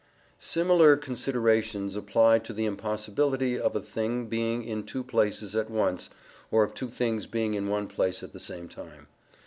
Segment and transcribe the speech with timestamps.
[0.39, 6.09] Similar considerations apply to the impossibility of a thing being in two places at once,
[6.49, 9.05] or of two things being in one place at the same time.